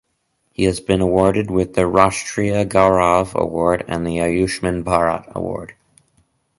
[0.51, 5.75] He has been awarded with the Rashtriya Gaurav Award and Ayushman Bharat Award.